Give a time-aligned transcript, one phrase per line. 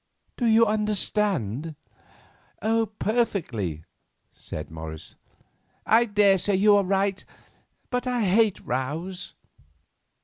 [0.35, 1.75] Do you understand?"
[2.97, 3.83] "Perfectly,"
[4.31, 5.15] said Morris.
[5.85, 7.23] "I daresay you are right,
[7.91, 9.35] but I hate rows."